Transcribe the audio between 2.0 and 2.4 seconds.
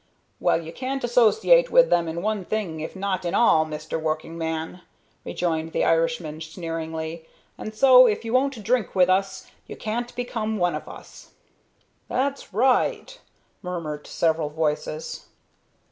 in